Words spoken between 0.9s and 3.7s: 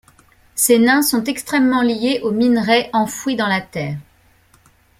sont extrêmement liés aux minerais enfouis dans la